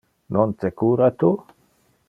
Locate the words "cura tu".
0.79-1.31